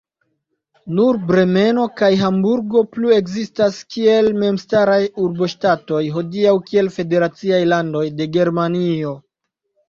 [0.99, 9.15] Nur Bremeno kaj Hamburgo plu-ekzistas kiel memstaraj urboŝtatoj, hodiaŭ kiel federaciaj landoj de Germanio.